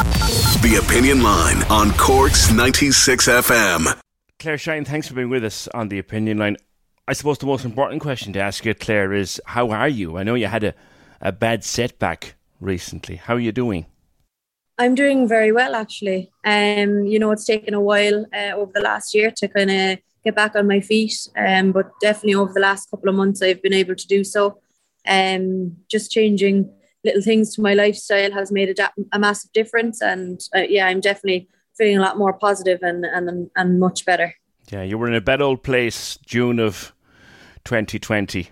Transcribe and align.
The 0.00 0.80
Opinion 0.82 1.22
Line 1.22 1.62
on 1.64 1.92
Cork's 1.92 2.50
96 2.50 3.28
FM. 3.28 4.00
Claire 4.38 4.56
Shine, 4.56 4.84
thanks 4.84 5.08
for 5.08 5.14
being 5.14 5.28
with 5.28 5.44
us 5.44 5.68
on 5.74 5.88
the 5.88 5.98
opinion 5.98 6.38
line. 6.38 6.56
I 7.06 7.12
suppose 7.12 7.36
the 7.36 7.46
most 7.46 7.66
important 7.66 8.00
question 8.00 8.32
to 8.32 8.40
ask 8.40 8.64
you, 8.64 8.72
Claire, 8.72 9.12
is 9.12 9.40
how 9.44 9.70
are 9.70 9.88
you? 9.88 10.16
I 10.16 10.22
know 10.22 10.34
you 10.34 10.46
had 10.46 10.64
a, 10.64 10.74
a 11.20 11.32
bad 11.32 11.64
setback 11.64 12.34
recently. 12.60 13.16
How 13.16 13.34
are 13.34 13.40
you 13.40 13.52
doing? 13.52 13.84
I'm 14.78 14.94
doing 14.94 15.28
very 15.28 15.52
well, 15.52 15.74
actually. 15.74 16.30
Um, 16.44 17.04
you 17.04 17.18
know, 17.18 17.30
it's 17.32 17.44
taken 17.44 17.74
a 17.74 17.80
while 17.80 18.24
uh, 18.32 18.52
over 18.54 18.72
the 18.74 18.80
last 18.80 19.14
year 19.14 19.30
to 19.36 19.48
kind 19.48 19.70
of 19.70 19.98
get 20.24 20.34
back 20.34 20.56
on 20.56 20.66
my 20.66 20.80
feet, 20.80 21.28
um, 21.36 21.72
but 21.72 21.90
definitely 22.00 22.36
over 22.36 22.54
the 22.54 22.60
last 22.60 22.90
couple 22.90 23.10
of 23.10 23.14
months, 23.14 23.42
I've 23.42 23.62
been 23.62 23.74
able 23.74 23.96
to 23.96 24.06
do 24.06 24.24
so. 24.24 24.60
Um, 25.06 25.76
just 25.90 26.10
changing 26.10 26.72
little 27.04 27.22
things 27.22 27.54
to 27.54 27.62
my 27.62 27.74
lifestyle 27.74 28.32
has 28.32 28.52
made 28.52 28.78
a, 28.78 28.90
a 29.12 29.18
massive 29.18 29.52
difference, 29.52 30.02
and 30.02 30.40
uh, 30.54 30.60
yeah, 30.60 30.86
I'm 30.86 31.00
definitely 31.00 31.48
feeling 31.76 31.98
a 31.98 32.02
lot 32.02 32.18
more 32.18 32.32
positive 32.32 32.80
and 32.82 33.04
and 33.04 33.50
and 33.56 33.80
much 33.80 34.04
better. 34.04 34.34
Yeah, 34.70 34.82
you 34.82 34.98
were 34.98 35.08
in 35.08 35.14
a 35.14 35.20
bad 35.20 35.42
old 35.42 35.62
place 35.62 36.18
June 36.24 36.58
of 36.58 36.94
2020. 37.64 38.50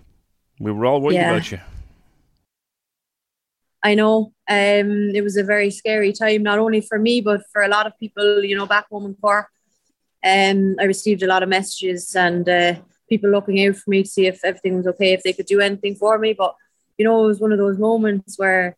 We 0.59 0.71
were 0.71 0.85
all 0.85 1.01
worried 1.01 1.15
yeah. 1.15 1.31
about 1.31 1.51
you. 1.51 1.59
I 3.81 3.95
know 3.95 4.33
um, 4.49 5.11
it 5.15 5.23
was 5.23 5.37
a 5.37 5.43
very 5.43 5.71
scary 5.71 6.11
time, 6.11 6.43
not 6.43 6.59
only 6.59 6.81
for 6.81 6.99
me, 6.99 7.21
but 7.21 7.41
for 7.51 7.61
a 7.61 7.69
lot 7.69 7.87
of 7.87 7.97
people, 7.97 8.43
you 8.43 8.57
know, 8.57 8.65
back 8.65 8.87
home 8.89 9.05
in 9.05 9.15
Cork. 9.15 9.47
Um, 10.21 10.75
I 10.79 10.83
received 10.83 11.23
a 11.23 11.27
lot 11.27 11.43
of 11.43 11.49
messages 11.49 12.13
and 12.13 12.47
uh, 12.49 12.75
people 13.07 13.29
looking 13.29 13.65
out 13.65 13.77
for 13.77 13.89
me 13.89 14.03
to 14.03 14.09
see 14.09 14.27
if 14.27 14.43
everything 14.43 14.75
was 14.75 14.87
okay, 14.87 15.13
if 15.13 15.23
they 15.23 15.31
could 15.31 15.45
do 15.45 15.61
anything 15.61 15.95
for 15.95 16.19
me. 16.19 16.33
But, 16.33 16.55
you 16.99 17.05
know, 17.05 17.23
it 17.23 17.27
was 17.27 17.39
one 17.39 17.53
of 17.53 17.57
those 17.57 17.79
moments 17.79 18.37
where 18.37 18.77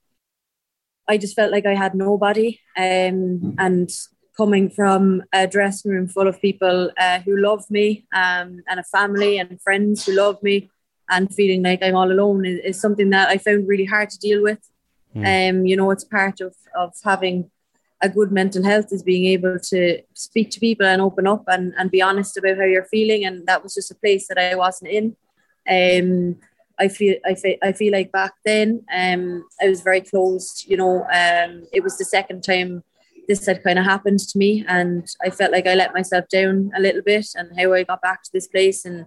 I 1.10 1.18
just 1.18 1.36
felt 1.36 1.52
like 1.52 1.66
I 1.66 1.76
had 1.76 1.96
nobody. 1.96 2.60
Um, 2.78 3.56
and 3.58 3.90
coming 4.38 4.70
from 4.70 5.24
a 5.34 5.48
dressing 5.48 5.92
room 5.92 6.08
full 6.08 6.28
of 6.28 6.40
people 6.40 6.92
uh, 6.98 7.20
who 7.20 7.36
love 7.36 7.70
me 7.70 8.06
um, 8.14 8.62
and 8.68 8.80
a 8.80 8.84
family 8.84 9.38
and 9.40 9.62
friends 9.62 10.06
who 10.06 10.14
love 10.14 10.42
me 10.42 10.70
and 11.10 11.34
feeling 11.34 11.64
like 11.64 11.84
I'm 11.84 11.96
all 11.96 12.12
alone 12.12 12.46
is, 12.46 12.60
is 12.64 12.82
something 12.82 13.10
that 13.10 13.28
I 13.28 13.38
found 13.38 13.68
really 13.68 13.86
hard 13.86 14.10
to 14.12 14.20
deal 14.20 14.42
with. 14.42 14.60
Mm. 15.16 15.50
Um, 15.50 15.66
you 15.66 15.76
know, 15.76 15.92
it's 15.92 16.06
part 16.06 16.40
of, 16.40 16.56
of 16.76 16.94
having 17.04 17.52
a 18.02 18.08
good 18.08 18.32
mental 18.32 18.64
health 18.64 18.88
is 18.92 19.04
being 19.04 19.26
able 19.26 19.60
to 19.60 20.02
speak 20.14 20.50
to 20.52 20.60
people 20.60 20.86
and 20.86 21.02
open 21.02 21.28
up 21.28 21.44
and, 21.48 21.74
and 21.78 21.92
be 21.92 22.02
honest 22.02 22.38
about 22.38 22.58
how 22.58 22.64
you're 22.64 22.86
feeling. 22.86 23.26
And 23.26 23.46
that 23.48 23.64
was 23.64 23.74
just 23.74 23.92
a 23.92 23.96
place 23.96 24.28
that 24.28 24.38
I 24.38 24.56
wasn't 24.56 24.92
in. 24.92 25.16
Um, 25.70 26.38
I 26.80 26.88
feel 26.88 27.16
I 27.26 27.36
feel 27.36 27.56
I 27.62 27.72
feel 27.72 27.92
like 27.92 28.12
back 28.12 28.34
then 28.46 28.84
um, 28.94 29.46
I 29.62 29.70
was 29.70 29.82
very 29.82 30.02
closed. 30.02 30.66
You 30.68 30.78
know, 30.78 31.06
um, 31.14 31.64
it 31.74 31.84
was 31.84 31.98
the 31.98 32.06
second 32.06 32.44
time 32.44 32.84
this 33.28 33.46
had 33.46 33.64
kind 33.64 33.80
of 33.80 33.86
happened 33.86 34.20
to 34.20 34.38
me, 34.38 34.66
and 34.68 35.08
I 35.24 35.30
felt 35.30 35.52
like 35.52 35.68
I 35.68 35.76
let 35.76 35.94
myself 35.94 36.26
down 36.28 36.72
a 36.76 36.82
little 36.82 37.02
bit. 37.02 37.28
And 37.36 37.50
how 37.60 37.74
I 37.74 37.84
got 37.84 38.02
back 38.02 38.24
to 38.24 38.30
this 38.34 38.48
place, 38.48 38.86
and 38.86 39.06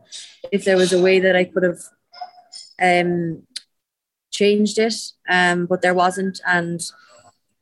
if 0.53 0.65
there 0.65 0.77
was 0.77 0.93
a 0.93 1.03
way 1.03 1.21
that 1.21 1.37
I 1.37 1.45
could 1.45 1.63
have 1.63 1.81
um, 2.81 3.43
changed 4.31 4.79
it, 4.79 4.95
um, 5.29 5.67
but 5.67 5.83
there 5.83 5.95
wasn't. 5.95 6.41
And 6.47 6.81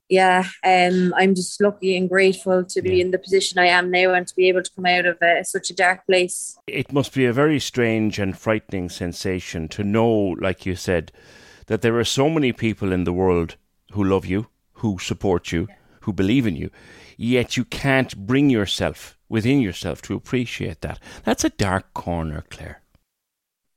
yeah, 0.08 0.44
um, 0.64 1.14
I'm 1.16 1.34
just 1.34 1.60
lucky 1.60 1.96
and 1.96 2.08
grateful 2.08 2.64
to 2.64 2.82
be 2.82 3.00
in 3.00 3.12
the 3.12 3.18
position 3.18 3.58
I 3.58 3.66
am 3.66 3.90
now 3.90 4.12
and 4.12 4.26
to 4.26 4.34
be 4.36 4.48
able 4.48 4.62
to 4.62 4.70
come 4.74 4.86
out 4.86 5.06
of 5.06 5.20
uh, 5.22 5.42
such 5.42 5.70
a 5.70 5.74
dark 5.74 6.06
place. 6.06 6.58
It 6.66 6.92
must 6.92 7.14
be 7.14 7.24
a 7.24 7.32
very 7.32 7.58
strange 7.58 8.18
and 8.18 8.36
frightening 8.36 8.90
sensation 8.90 9.68
to 9.68 9.82
know, 9.82 10.36
like 10.38 10.66
you 10.66 10.76
said, 10.76 11.12
that 11.66 11.82
there 11.82 11.98
are 11.98 12.04
so 12.04 12.28
many 12.28 12.52
people 12.52 12.92
in 12.92 13.04
the 13.04 13.12
world 13.12 13.56
who 13.92 14.04
love 14.04 14.26
you, 14.26 14.48
who 14.74 14.98
support 14.98 15.52
you, 15.52 15.66
yeah. 15.68 15.76
who 16.02 16.12
believe 16.12 16.46
in 16.46 16.56
you, 16.56 16.70
yet 17.16 17.56
you 17.56 17.64
can't 17.64 18.26
bring 18.26 18.50
yourself 18.50 19.16
within 19.28 19.60
yourself 19.60 20.02
to 20.02 20.14
appreciate 20.14 20.82
that. 20.82 20.98
That's 21.24 21.44
a 21.44 21.50
dark 21.50 21.94
corner, 21.94 22.44
Claire. 22.50 22.82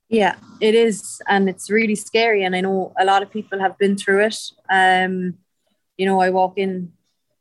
Yeah, 0.10 0.36
it 0.62 0.76
is, 0.76 1.22
and 1.28 1.50
it's 1.50 1.70
really 1.70 1.96
scary. 1.96 2.44
And 2.44 2.56
I 2.56 2.62
know 2.62 2.94
a 3.00 3.06
lot 3.06 3.24
of 3.24 3.32
people 3.32 3.60
have 3.60 3.78
been 3.78 3.96
through 3.96 4.26
it. 4.26 4.38
Um, 4.70 5.38
you 5.98 6.06
know, 6.06 6.22
I 6.22 6.30
walk 6.30 6.58
in 6.58 6.94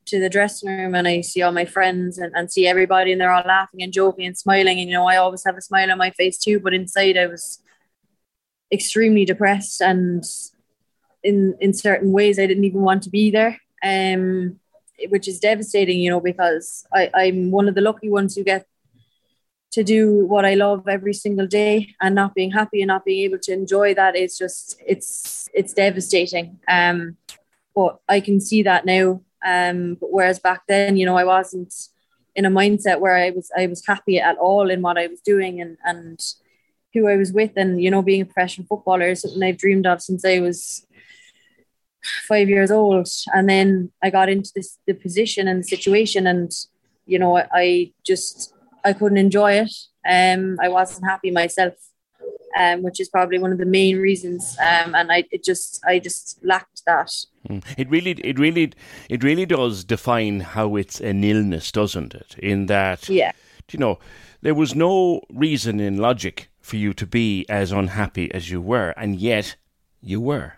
to 0.07 0.21
the 0.21 0.29
dressing 0.29 0.69
room 0.69 0.95
and 0.95 1.09
I 1.09 1.23
see 1.23 1.41
all 1.41 1.53
my 1.53 1.65
friends 1.65 2.19
and, 2.19 2.33
and 2.35 2.53
see 2.53 2.67
everybody, 2.67 3.13
and 3.13 3.21
they're 3.21 3.33
all 3.33 3.43
laughing 3.47 3.83
and 3.83 3.93
joking 3.93 4.27
and 4.27 4.37
smiling. 4.37 4.79
And 4.79 4.89
you 4.89 4.95
know, 4.95 5.07
I 5.07 5.17
always 5.17 5.45
have 5.45 5.57
a 5.57 5.63
smile 5.63 5.91
on 5.91 5.99
my 5.99 6.11
face 6.11 6.39
too, 6.39 6.61
but 6.61 6.75
inside 6.75 7.17
I 7.17 7.27
was 7.27 7.61
extremely 8.73 9.25
depressed, 9.25 9.81
and 9.81 10.25
in 11.23 11.57
in 11.61 11.73
certain 11.73 12.13
ways, 12.13 12.39
I 12.39 12.47
didn't 12.47 12.65
even 12.65 12.83
want 12.83 13.03
to 13.05 13.11
be 13.11 13.31
there. 13.31 13.61
Um, 13.83 14.61
which 15.09 15.29
is 15.29 15.41
devastating, 15.41 16.01
you 16.01 16.11
know, 16.11 16.21
because 16.21 16.87
I, 16.93 17.11
I'm 17.15 17.51
one 17.51 17.69
of 17.69 17.75
the 17.75 17.81
lucky 17.81 18.09
ones 18.09 18.35
who 18.35 18.45
get 18.45 18.67
to 19.73 19.83
do 19.83 20.25
what 20.27 20.45
I 20.45 20.55
love 20.55 20.87
every 20.89 21.13
single 21.13 21.49
day 21.49 21.95
and 22.01 22.15
not 22.15 22.35
being 22.35 22.53
happy 22.53 22.81
and 22.81 22.89
not 22.89 23.05
being 23.05 23.25
able 23.25 23.41
to 23.41 23.53
enjoy 23.53 23.93
that 23.95 24.15
is 24.17 24.39
just 24.39 24.81
it's 24.87 25.49
it's 25.53 25.73
devastating. 25.73 26.61
Um, 26.69 27.17
but 27.75 27.99
I 28.09 28.21
can 28.21 28.41
see 28.41 28.63
that 28.63 28.85
now. 28.85 29.23
Um, 29.45 29.97
but 30.01 30.13
whereas 30.13 30.39
back 30.39 30.63
then, 30.69 30.97
you 30.97 31.05
know, 31.07 31.17
I 31.17 31.25
wasn't 31.25 31.75
in 32.35 32.45
a 32.45 32.51
mindset 32.51 33.01
where 33.01 33.17
I 33.17 33.31
was 33.31 33.51
I 33.57 33.67
was 33.67 33.87
happy 33.87 34.19
at 34.19 34.39
all 34.39 34.71
in 34.71 34.83
what 34.83 34.99
I 34.99 35.07
was 35.07 35.21
doing 35.21 35.61
and 35.61 35.77
and 35.85 36.21
who 36.93 37.09
I 37.09 37.17
was 37.17 37.33
with 37.33 37.53
and 37.57 37.83
you 37.83 37.91
know 37.91 38.03
being 38.03 38.23
a 38.23 38.27
professional 38.27 38.67
footballer 38.67 39.09
is 39.09 39.23
something 39.23 39.43
I've 39.43 39.59
dreamed 39.59 39.87
of 39.87 40.03
since 40.03 40.25
I 40.25 40.41
was 40.41 40.87
five 42.29 42.49
years 42.49 42.71
old 42.71 43.09
and 43.33 43.49
then 43.49 43.91
I 44.03 44.11
got 44.11 44.29
into 44.29 44.51
this 44.55 44.79
the 44.87 44.95
position 44.95 45.49
and 45.49 45.61
the 45.61 45.69
situation 45.69 46.27
and 46.27 46.51
you 47.07 47.19
know 47.19 47.37
I, 47.37 47.47
I 47.53 47.93
just 48.05 48.53
I 48.85 48.93
couldn't 48.93 49.19
enjoy 49.19 49.53
it. 49.53 49.73
Um, 50.07 50.59
I 50.61 50.69
wasn't 50.69 51.07
happy 51.07 51.31
myself, 51.31 51.75
um, 52.59 52.83
which 52.83 53.01
is 53.01 53.09
probably 53.09 53.39
one 53.39 53.53
of 53.53 53.59
the 53.59 53.67
main 53.67 53.99
reasons. 53.99 54.57
Um, 54.61 54.95
and 54.95 55.11
I 55.11 55.25
it 55.31 55.45
just 55.45 55.83
I 55.87 55.99
just 55.99 56.39
lacked 56.45 56.85
that. 56.87 57.11
Mm. 57.49 57.63
It 57.77 57.91
really, 57.91 58.13
it 58.13 58.39
really, 58.39 58.73
it 59.09 59.23
really 59.23 59.47
does 59.47 59.85
define 59.85 60.41
how 60.41 60.77
it's 60.77 61.01
an 61.01 61.25
illness, 61.25 61.71
doesn't 61.73 62.15
it? 62.15 62.37
In 62.39 62.67
that, 62.67 63.09
yeah, 63.09 63.33
you 63.71 63.79
know, 63.79 63.99
there 64.43 64.55
was 64.55 64.75
no 64.75 65.23
reason 65.31 65.81
in 65.81 65.99
logic 65.99 66.49
for 66.61 66.77
you 66.77 66.95
to 66.95 67.07
be 67.07 67.45
as 67.49 67.73
unhappy 67.73 68.33
as 68.33 68.51
you 68.51 68.61
were, 68.61 68.91
and 68.97 69.17
yet 69.17 69.57
you 70.01 70.21
were. 70.21 70.55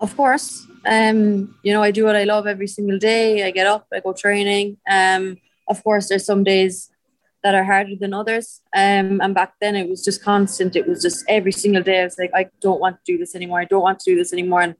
Of 0.00 0.16
course, 0.16 0.66
um, 0.86 1.56
you 1.62 1.72
know, 1.72 1.82
I 1.82 1.90
do 1.90 2.04
what 2.04 2.14
I 2.14 2.24
love 2.24 2.46
every 2.46 2.68
single 2.68 2.98
day. 2.98 3.44
I 3.44 3.50
get 3.50 3.66
up, 3.66 3.86
I 3.92 4.00
go 4.00 4.12
training. 4.12 4.76
Um, 4.88 5.38
of 5.66 5.82
course, 5.82 6.08
there's 6.08 6.24
some 6.24 6.44
days 6.44 6.90
that 7.42 7.54
are 7.54 7.64
harder 7.64 7.94
than 7.98 8.14
others. 8.14 8.60
Um, 8.74 9.20
and 9.20 9.34
back 9.34 9.54
then 9.60 9.76
it 9.76 9.88
was 9.88 10.04
just 10.04 10.24
constant. 10.24 10.76
It 10.76 10.88
was 10.88 11.02
just 11.02 11.24
every 11.28 11.52
single 11.52 11.82
day. 11.82 12.00
I 12.00 12.04
was 12.04 12.18
like, 12.18 12.32
I 12.34 12.48
don't 12.60 12.80
want 12.80 12.96
to 12.96 13.12
do 13.12 13.18
this 13.18 13.34
anymore. 13.34 13.60
I 13.60 13.64
don't 13.64 13.82
want 13.82 14.00
to 14.00 14.10
do 14.10 14.16
this 14.16 14.32
anymore. 14.32 14.62
And 14.62 14.74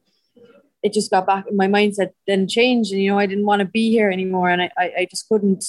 it 0.83 0.93
just 0.93 1.11
got 1.11 1.27
back. 1.27 1.47
In 1.49 1.57
my 1.57 1.67
mindset 1.67 2.11
then 2.27 2.47
changed, 2.49 2.93
and 2.93 3.03
you 3.03 3.11
know, 3.11 3.19
I 3.19 3.27
didn't 3.27 3.47
want 3.47 3.61
to 3.61 3.67
be 3.67 3.91
here 3.91 4.11
anymore, 4.11 4.49
and 4.49 4.63
I, 4.63 4.71
I, 4.79 4.93
I 4.99 5.07
just 5.11 5.29
couldn't 5.29 5.65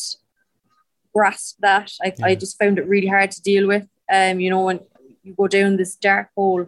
grasp 1.13 1.57
that. 1.62 1.91
I, 2.03 2.13
yeah. 2.18 2.25
I 2.27 2.36
just 2.36 2.59
found 2.59 2.77
it 2.77 2.88
really 2.88 3.07
hard 3.07 3.31
to 3.31 3.41
deal 3.41 3.68
with. 3.68 3.88
Um, 4.12 4.39
you 4.39 4.50
know, 4.50 4.62
when 4.62 4.81
you 5.24 5.33
go 5.33 5.47
down 5.47 5.77
this 5.77 5.95
dark 5.95 6.30
hole, 6.36 6.68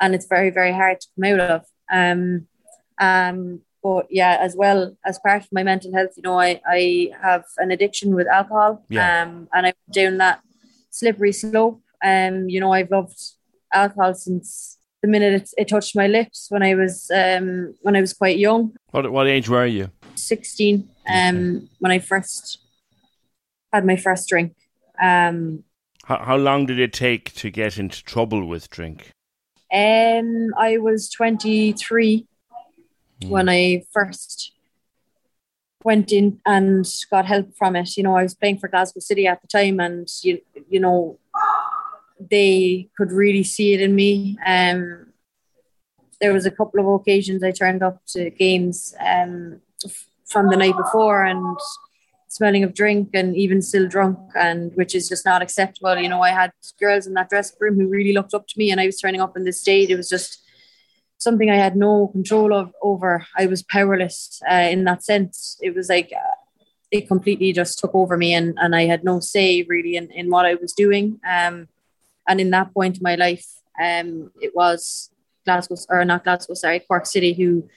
and 0.00 0.14
it's 0.14 0.26
very, 0.26 0.50
very 0.50 0.72
hard 0.72 1.00
to 1.00 1.08
come 1.16 1.32
out 1.32 1.50
of. 1.50 1.64
Um, 1.92 2.46
um, 3.00 3.62
but 3.82 4.06
yeah, 4.10 4.36
as 4.40 4.54
well 4.56 4.96
as 5.04 5.18
part 5.18 5.42
of 5.42 5.48
my 5.52 5.62
mental 5.62 5.92
health, 5.94 6.10
you 6.16 6.22
know, 6.22 6.38
I, 6.38 6.60
I 6.66 7.10
have 7.22 7.44
an 7.58 7.70
addiction 7.70 8.14
with 8.14 8.26
alcohol. 8.26 8.84
Yeah. 8.88 9.22
Um, 9.22 9.48
and 9.52 9.66
I'm 9.66 9.74
down 9.90 10.18
that 10.18 10.40
slippery 10.90 11.32
slope. 11.32 11.80
Um, 12.04 12.48
you 12.48 12.60
know, 12.60 12.72
I've 12.72 12.90
loved 12.90 13.18
alcohol 13.72 14.14
since 14.14 14.78
the 15.02 15.08
minute 15.08 15.32
it, 15.32 15.50
it 15.56 15.68
touched 15.68 15.96
my 15.96 16.06
lips 16.06 16.46
when 16.50 16.62
I 16.62 16.74
was 16.74 17.10
um, 17.14 17.74
when 17.82 17.96
I 17.96 18.00
was 18.00 18.12
quite 18.12 18.38
young. 18.38 18.74
What 18.90 19.10
what 19.12 19.26
age 19.26 19.48
were 19.48 19.66
you? 19.66 19.90
Sixteen. 20.14 20.90
Um, 21.08 21.68
when 21.78 21.90
I 21.90 21.98
first 21.98 22.58
had 23.72 23.86
my 23.86 23.96
first 23.96 24.28
drink. 24.28 24.54
Um, 25.02 25.64
how, 26.04 26.18
how 26.24 26.36
long 26.36 26.66
did 26.66 26.78
it 26.78 26.92
take 26.92 27.32
to 27.34 27.50
get 27.50 27.78
into 27.78 28.04
trouble 28.04 28.46
with 28.46 28.68
drink? 28.70 29.12
Um, 29.72 30.50
I 30.58 30.78
was 30.78 31.08
twenty 31.08 31.72
three 31.72 32.26
mm. 33.20 33.28
when 33.28 33.48
I 33.48 33.84
first 33.92 34.52
went 35.82 36.12
in 36.12 36.40
and 36.44 36.86
got 37.10 37.26
help 37.26 37.56
from 37.56 37.76
it. 37.76 37.96
You 37.96 38.02
know, 38.02 38.16
I 38.16 38.22
was 38.22 38.34
playing 38.34 38.58
for 38.58 38.68
Glasgow 38.68 39.00
City 39.00 39.26
at 39.26 39.40
the 39.40 39.48
time, 39.48 39.80
and 39.80 40.08
you 40.22 40.40
you 40.68 40.80
know, 40.80 41.18
they 42.30 42.88
could 42.96 43.12
really 43.12 43.44
see 43.44 43.74
it 43.74 43.80
in 43.80 43.94
me. 43.94 44.38
Um, 44.44 45.06
there 46.20 46.32
was 46.32 46.44
a 46.44 46.50
couple 46.50 46.80
of 46.80 47.00
occasions 47.00 47.42
I 47.42 47.50
turned 47.50 47.82
up 47.82 48.02
to 48.08 48.30
games 48.30 48.94
um, 49.00 49.60
from 50.26 50.50
the 50.50 50.56
night 50.56 50.76
before 50.76 51.24
and 51.24 51.58
smelling 52.28 52.62
of 52.62 52.74
drink 52.74 53.10
and 53.14 53.36
even 53.36 53.60
still 53.60 53.88
drunk 53.88 54.18
and 54.36 54.72
which 54.76 54.94
is 54.94 55.08
just 55.08 55.24
not 55.24 55.42
acceptable 55.42 55.98
you 55.98 56.08
know 56.08 56.22
i 56.22 56.30
had 56.30 56.52
girls 56.78 57.08
in 57.08 57.14
that 57.14 57.28
dressing 57.28 57.56
room 57.58 57.74
who 57.74 57.88
really 57.88 58.12
looked 58.12 58.34
up 58.34 58.46
to 58.46 58.56
me 58.56 58.70
and 58.70 58.80
i 58.80 58.86
was 58.86 59.00
turning 59.00 59.20
up 59.20 59.36
in 59.36 59.42
this 59.42 59.60
state 59.60 59.90
it 59.90 59.96
was 59.96 60.08
just 60.08 60.44
something 61.20 61.50
i 61.50 61.56
had 61.56 61.76
no 61.76 62.08
control 62.08 62.52
of 62.52 62.72
over. 62.82 63.26
I 63.36 63.46
was 63.46 63.62
powerless 63.62 64.40
uh, 64.50 64.68
in 64.74 64.84
that 64.84 65.04
sense. 65.04 65.58
It 65.60 65.74
was 65.74 65.88
like 65.88 66.12
uh, 66.12 66.36
it 66.90 67.06
completely 67.06 67.52
just 67.52 67.78
took 67.78 67.94
over 67.94 68.16
me 68.16 68.34
and, 68.34 68.58
and 68.58 68.74
i 68.74 68.84
had 68.86 69.04
no 69.04 69.20
say 69.20 69.62
really 69.62 69.94
in, 69.96 70.10
in 70.10 70.30
what 70.30 70.46
i 70.46 70.54
was 70.54 70.72
doing. 70.72 71.20
Um, 71.28 71.68
and 72.28 72.40
in 72.40 72.50
that 72.50 72.72
point 72.74 72.96
in 72.96 73.02
my 73.02 73.14
life 73.14 73.46
um, 73.80 74.30
it 74.40 74.52
was 74.54 75.10
glasgow 75.44 75.76
or 75.88 76.04
not 76.04 76.24
glasgow 76.24 76.54
sorry 76.54 76.80
cork 76.80 77.06
city 77.06 77.32
who 77.32 77.68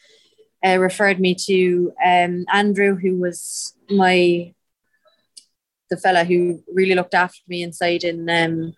uh, 0.65 0.77
referred 0.77 1.19
me 1.19 1.35
to 1.35 1.91
um, 2.03 2.45
Andrew, 2.51 2.95
who 2.95 3.17
was 3.17 3.75
my 3.89 4.53
the 5.89 5.97
fella 5.97 6.23
who 6.23 6.63
really 6.73 6.95
looked 6.95 7.13
after 7.13 7.41
me 7.47 7.61
inside 7.61 8.03
in 8.03 8.29
um, 8.29 8.73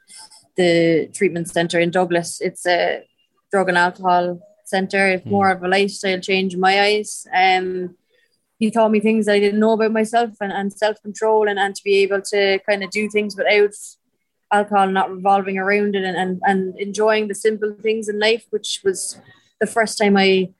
the 0.57 1.09
treatment 1.13 1.47
center 1.47 1.79
in 1.79 1.91
Douglas. 1.91 2.41
It's 2.41 2.65
a 2.65 3.03
drug 3.51 3.69
and 3.69 3.77
alcohol 3.77 4.39
center. 4.67 5.07
It's 5.07 5.25
mm. 5.25 5.31
more 5.31 5.49
of 5.49 5.63
a 5.63 5.67
lifestyle 5.67 6.19
change 6.19 6.53
in 6.53 6.59
my 6.59 6.81
eyes. 6.81 7.27
Um, 7.33 7.95
he 8.59 8.71
taught 8.71 8.91
me 8.91 8.99
things 8.99 9.27
I 9.27 9.39
didn't 9.39 9.59
know 9.59 9.73
about 9.73 9.91
myself 9.91 10.31
and, 10.41 10.51
and 10.51 10.71
self 10.71 11.01
control 11.01 11.47
and, 11.47 11.59
and 11.59 11.75
to 11.75 11.83
be 11.83 11.97
able 11.97 12.21
to 12.21 12.59
kind 12.67 12.83
of 12.83 12.89
do 12.89 13.09
things 13.09 13.35
without 13.35 13.73
alcohol, 14.51 14.87
not 14.87 15.11
revolving 15.11 15.57
around 15.57 15.95
it 15.95 16.03
and, 16.03 16.17
and, 16.17 16.41
and 16.45 16.79
enjoying 16.79 17.27
the 17.27 17.35
simple 17.35 17.75
things 17.81 18.07
in 18.07 18.19
life, 18.19 18.45
which 18.51 18.81
was 18.83 19.19
the 19.59 19.67
first 19.67 19.97
time 19.97 20.15
I 20.17 20.53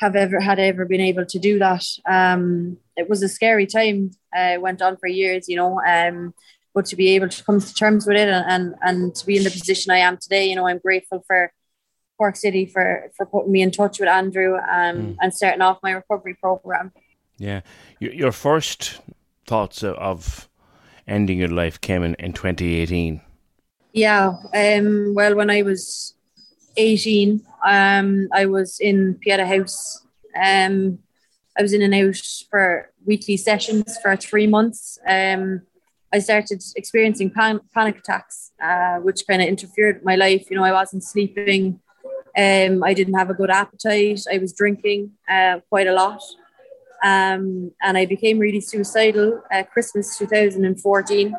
have 0.00 0.16
ever 0.16 0.40
had 0.40 0.58
ever 0.58 0.84
been 0.84 1.00
able 1.00 1.26
to 1.26 1.38
do 1.38 1.58
that. 1.58 1.84
Um, 2.08 2.78
it 2.96 3.08
was 3.08 3.22
a 3.22 3.28
scary 3.28 3.66
time. 3.66 4.10
Uh, 4.34 4.56
went 4.60 4.82
on 4.82 4.96
for 4.96 5.06
years, 5.06 5.48
you 5.48 5.56
know. 5.56 5.80
Um, 5.86 6.34
but 6.74 6.86
to 6.86 6.96
be 6.96 7.14
able 7.14 7.28
to 7.28 7.44
come 7.44 7.58
to 7.60 7.74
terms 7.74 8.06
with 8.06 8.18
it 8.18 8.28
and, 8.28 8.44
and 8.48 8.74
and 8.82 9.14
to 9.14 9.24
be 9.24 9.38
in 9.38 9.44
the 9.44 9.50
position 9.50 9.92
I 9.92 9.98
am 9.98 10.18
today, 10.18 10.46
you 10.46 10.56
know, 10.56 10.66
I'm 10.66 10.78
grateful 10.78 11.24
for 11.26 11.52
Cork 12.18 12.36
City 12.36 12.66
for 12.66 13.10
for 13.16 13.26
putting 13.26 13.52
me 13.52 13.62
in 13.62 13.70
touch 13.70 13.98
with 14.00 14.08
Andrew 14.08 14.56
um, 14.56 14.96
mm. 14.96 15.16
and 15.20 15.34
starting 15.34 15.62
off 15.62 15.78
my 15.82 15.92
recovery 15.92 16.34
program. 16.34 16.92
Yeah, 17.38 17.60
your 18.00 18.12
your 18.12 18.32
first 18.32 19.00
thoughts 19.46 19.82
of 19.82 20.48
ending 21.06 21.38
your 21.38 21.48
life 21.48 21.80
came 21.80 22.02
in, 22.02 22.14
in 22.14 22.32
2018. 22.32 23.20
Yeah, 23.92 24.34
um, 24.54 25.14
well, 25.14 25.34
when 25.36 25.50
I 25.50 25.62
was 25.62 26.14
18, 26.76 27.42
um, 27.66 28.28
I 28.32 28.46
was 28.46 28.78
in 28.80 29.14
Pieta 29.14 29.46
House. 29.46 30.04
Um, 30.38 30.98
I 31.58 31.62
was 31.62 31.72
in 31.72 31.80
and 31.80 31.94
out 31.94 32.20
for 32.50 32.92
weekly 33.06 33.36
sessions 33.36 33.96
for 34.02 34.14
three 34.16 34.46
months. 34.46 34.98
Um, 35.08 35.62
I 36.12 36.18
started 36.18 36.62
experiencing 36.76 37.30
pan- 37.30 37.60
panic 37.74 37.98
attacks, 37.98 38.52
uh, 38.62 38.96
which 38.96 39.26
kind 39.26 39.40
of 39.40 39.48
interfered 39.48 39.96
with 39.96 40.04
my 40.04 40.16
life. 40.16 40.50
You 40.50 40.56
know, 40.56 40.64
I 40.64 40.72
wasn't 40.72 41.04
sleeping. 41.04 41.80
Um, 42.36 42.84
I 42.84 42.92
didn't 42.92 43.14
have 43.14 43.30
a 43.30 43.34
good 43.34 43.50
appetite. 43.50 44.20
I 44.30 44.38
was 44.38 44.52
drinking 44.52 45.12
uh, 45.28 45.60
quite 45.70 45.86
a 45.86 45.94
lot. 45.94 46.20
Um, 47.02 47.72
and 47.82 47.96
I 47.96 48.06
became 48.06 48.38
really 48.38 48.60
suicidal 48.60 49.42
at 49.50 49.70
Christmas 49.70 50.18
2014. 50.18 51.34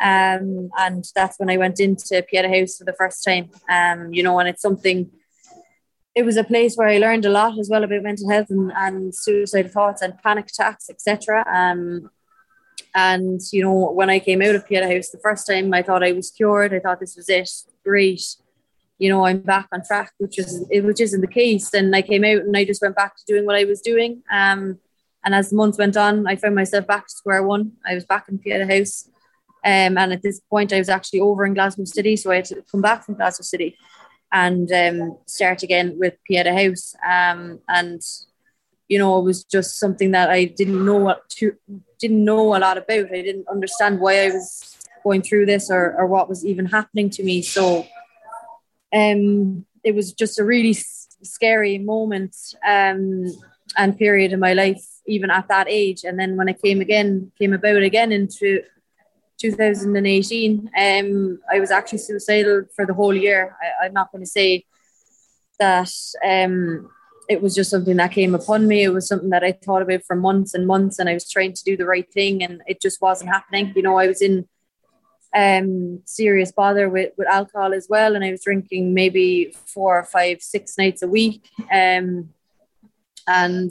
Um, 0.00 0.70
and 0.78 1.04
that's 1.14 1.38
when 1.38 1.50
I 1.50 1.56
went 1.56 1.80
into 1.80 2.22
Pieta 2.22 2.48
House 2.48 2.78
for 2.78 2.84
the 2.84 2.92
first 2.92 3.24
time. 3.24 3.50
Um, 3.68 4.12
you 4.12 4.22
know, 4.22 4.38
and 4.38 4.48
it's 4.48 4.62
something, 4.62 5.10
it 6.14 6.24
was 6.24 6.36
a 6.36 6.44
place 6.44 6.76
where 6.76 6.88
I 6.88 6.98
learned 6.98 7.24
a 7.24 7.30
lot 7.30 7.58
as 7.58 7.68
well 7.70 7.84
about 7.84 8.02
mental 8.02 8.28
health 8.28 8.50
and, 8.50 8.72
and 8.74 9.14
suicidal 9.14 9.70
thoughts 9.70 10.02
and 10.02 10.20
panic 10.22 10.46
attacks, 10.48 10.90
etc. 10.90 11.44
Um, 11.46 12.10
and, 12.94 13.40
you 13.52 13.62
know, 13.62 13.90
when 13.92 14.10
I 14.10 14.18
came 14.18 14.42
out 14.42 14.54
of 14.54 14.66
Pieta 14.66 14.86
House 14.86 15.10
the 15.10 15.18
first 15.18 15.46
time, 15.46 15.72
I 15.74 15.82
thought 15.82 16.02
I 16.02 16.12
was 16.12 16.30
cured. 16.30 16.74
I 16.74 16.80
thought 16.80 17.00
this 17.00 17.16
was 17.16 17.28
it. 17.28 17.50
Great. 17.84 18.22
You 18.98 19.10
know, 19.10 19.26
I'm 19.26 19.40
back 19.40 19.68
on 19.72 19.82
track, 19.84 20.12
which 20.18 20.38
is 20.38 20.64
which 20.70 21.00
isn't 21.00 21.20
the 21.20 21.26
case. 21.26 21.72
And 21.74 21.94
I 21.94 22.02
came 22.02 22.24
out 22.24 22.42
and 22.42 22.56
I 22.56 22.64
just 22.64 22.82
went 22.82 22.96
back 22.96 23.16
to 23.16 23.22
doing 23.26 23.44
what 23.44 23.56
I 23.56 23.64
was 23.64 23.80
doing. 23.80 24.22
Um, 24.30 24.78
and 25.24 25.34
as 25.34 25.50
the 25.50 25.56
months 25.56 25.78
went 25.78 25.96
on, 25.96 26.26
I 26.26 26.36
found 26.36 26.54
myself 26.54 26.86
back 26.86 27.06
to 27.06 27.12
square 27.12 27.42
one. 27.42 27.72
I 27.84 27.94
was 27.94 28.04
back 28.04 28.28
in 28.28 28.38
Pieta 28.38 28.66
House. 28.66 29.08
Um, 29.64 29.98
and 29.98 30.12
at 30.12 30.22
this 30.22 30.40
point, 30.48 30.72
I 30.72 30.78
was 30.78 30.88
actually 30.88 31.20
over 31.20 31.44
in 31.44 31.54
Glasgow 31.54 31.84
City, 31.84 32.16
so 32.16 32.30
I 32.30 32.36
had 32.36 32.44
to 32.46 32.62
come 32.70 32.80
back 32.80 33.04
from 33.04 33.16
Glasgow 33.16 33.42
City 33.42 33.76
and 34.32 34.70
um, 34.70 35.18
start 35.26 35.62
again 35.64 35.98
with 35.98 36.14
Pieta 36.24 36.52
House. 36.52 36.94
Um, 37.04 37.60
and 37.68 38.00
you 38.88 38.98
know, 38.98 39.18
it 39.18 39.22
was 39.22 39.44
just 39.44 39.78
something 39.78 40.12
that 40.12 40.30
I 40.30 40.44
didn't 40.44 40.84
know 40.84 40.96
what 40.96 41.28
to 41.30 41.56
didn't 41.98 42.24
know 42.24 42.56
a 42.56 42.58
lot 42.58 42.78
about. 42.78 43.06
I 43.12 43.22
didn't 43.22 43.48
understand 43.48 44.00
why 44.00 44.26
I 44.26 44.30
was 44.30 44.76
going 45.02 45.22
through 45.22 45.46
this 45.46 45.70
or, 45.70 45.96
or 45.96 46.06
what 46.06 46.28
was 46.28 46.44
even 46.44 46.66
happening 46.66 47.10
to 47.10 47.22
me. 47.22 47.42
So, 47.42 47.86
um, 48.94 49.66
it 49.84 49.94
was 49.94 50.12
just 50.12 50.38
a 50.38 50.44
really 50.44 50.76
scary 51.22 51.78
moment 51.78 52.36
um, 52.66 53.24
and 53.76 53.98
period 53.98 54.32
in 54.32 54.40
my 54.40 54.52
life, 54.52 54.84
even 55.06 55.30
at 55.30 55.48
that 55.48 55.68
age. 55.68 56.04
And 56.04 56.18
then 56.18 56.36
when 56.36 56.48
I 56.48 56.52
came 56.52 56.80
again, 56.80 57.32
came 57.38 57.52
about 57.52 57.82
again 57.82 58.12
into 58.12 58.62
2018, 59.38 60.70
um, 60.78 61.38
I 61.50 61.60
was 61.60 61.70
actually 61.70 61.98
suicidal 61.98 62.64
for 62.74 62.86
the 62.86 62.94
whole 62.94 63.14
year. 63.14 63.56
I, 63.82 63.86
am 63.86 63.92
not 63.92 64.10
going 64.12 64.24
to 64.24 64.30
say 64.30 64.64
that 65.58 65.92
um, 66.24 66.88
it 67.28 67.42
was 67.42 67.54
just 67.54 67.70
something 67.70 67.96
that 67.96 68.12
came 68.12 68.34
upon 68.34 68.66
me. 68.66 68.82
It 68.84 68.92
was 68.92 69.08
something 69.08 69.30
that 69.30 69.44
I 69.44 69.52
thought 69.52 69.82
about 69.82 70.02
for 70.06 70.16
months 70.16 70.54
and 70.54 70.66
months, 70.66 70.98
and 70.98 71.08
I 71.08 71.14
was 71.14 71.30
trying 71.30 71.52
to 71.52 71.64
do 71.64 71.76
the 71.76 71.86
right 71.86 72.10
thing, 72.12 72.42
and 72.42 72.62
it 72.66 72.80
just 72.80 73.00
wasn't 73.00 73.30
happening. 73.30 73.72
You 73.74 73.82
know, 73.82 73.98
I 73.98 74.06
was 74.06 74.22
in 74.22 74.48
um, 75.36 76.00
serious 76.06 76.50
bother 76.50 76.88
with, 76.88 77.12
with 77.18 77.28
alcohol 77.28 77.74
as 77.74 77.86
well, 77.90 78.14
and 78.14 78.24
I 78.24 78.30
was 78.30 78.42
drinking 78.42 78.94
maybe 78.94 79.54
four 79.66 79.98
or 79.98 80.04
five, 80.04 80.40
six 80.40 80.78
nights 80.78 81.02
a 81.02 81.08
week. 81.08 81.50
Um, 81.70 82.30
and 83.28 83.70